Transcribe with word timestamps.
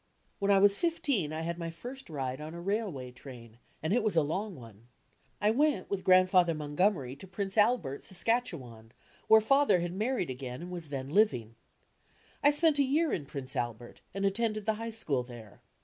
When 0.39 0.49
I 0.49 0.57
was 0.57 0.75
fifteen 0.77 1.31
I 1.31 1.41
had 1.41 1.59
my 1.59 1.69
first 1.69 2.09
ride 2.09 2.41
on 2.41 2.55
a 2.55 2.59
railway 2.59 3.11
train, 3.11 3.59
and 3.83 3.93
it 3.93 4.01
was 4.01 4.15
a 4.15 4.23
long 4.23 4.55
one. 4.55 4.87
I 5.39 5.51
went 5.51 5.91
with 5.91 6.03
Grandfather 6.03 6.55
Montgom 6.55 6.95
ery 6.95 7.15
to 7.17 7.27
Prince 7.27 7.55
Atben, 7.55 8.01
Saskatchewan, 8.01 8.93
where 9.27 9.41
Father 9.41 9.79
had 9.81 9.93
mar 9.93 10.15
ried 10.15 10.31
again 10.31 10.63
and 10.63 10.71
was 10.71 10.89
then 10.89 11.09
living. 11.09 11.53
I 12.43 12.49
spent 12.49 12.79
a 12.79 12.83
year 12.83 13.13
in 13.13 13.27
Prince 13.27 13.55
Albert 13.55 14.01
and 14.11 14.25
attended 14.25 14.65
the 14.65 14.73
High 14.81 14.89
School 14.89 15.21
there. 15.21 15.61